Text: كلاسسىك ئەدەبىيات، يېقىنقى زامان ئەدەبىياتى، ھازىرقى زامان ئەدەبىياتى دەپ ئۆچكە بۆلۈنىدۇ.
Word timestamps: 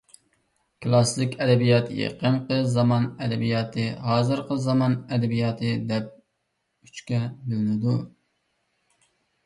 كلاسسىك 0.85 1.35
ئەدەبىيات، 1.39 1.91
يېقىنقى 1.97 2.57
زامان 2.77 3.05
ئەدەبىياتى، 3.27 3.85
ھازىرقى 4.07 4.59
زامان 4.65 4.99
ئەدەبىياتى 5.13 5.77
دەپ 5.93 6.11
ئۆچكە 6.17 7.25
بۆلۈنىدۇ. 7.47 7.99